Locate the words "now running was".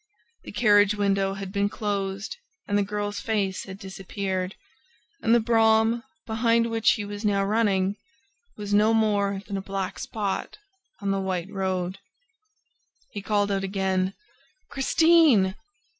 7.23-8.73